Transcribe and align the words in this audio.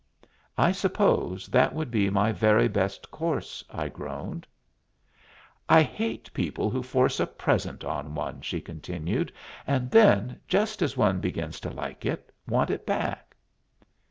"I 0.57 0.71
suppose 0.71 1.45
that 1.49 1.75
would 1.75 1.91
be 1.91 2.09
my 2.09 2.31
very 2.31 2.67
best 2.67 3.11
course," 3.11 3.63
I 3.69 3.87
groaned. 3.87 4.47
"I 5.69 5.83
hate 5.83 6.33
people 6.33 6.71
who 6.71 6.81
force 6.81 7.19
a 7.19 7.27
present 7.27 7.83
on 7.83 8.15
one," 8.15 8.41
she 8.41 8.61
continued, 8.61 9.31
"and 9.67 9.91
then, 9.91 10.39
just 10.47 10.81
as 10.81 10.97
one 10.97 11.19
begins 11.19 11.59
to 11.59 11.69
like 11.69 12.03
it, 12.03 12.31
want 12.47 12.71
it 12.71 12.83
back." 12.83 13.35